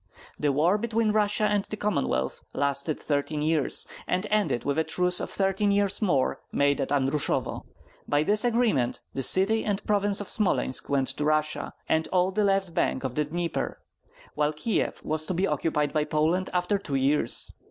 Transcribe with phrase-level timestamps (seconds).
[0.39, 5.19] The war between Russia and the Commonwealth lasted thirteen years, and ended with a truce
[5.19, 7.65] of thirteen years more, made at Andrusovo.
[8.07, 12.43] By this agreement the city and province of Smolensk went to Russia, and all the
[12.43, 13.79] left bank of the Dnieper,
[14.33, 17.53] while Kieff was to be occupied by Poland after two years.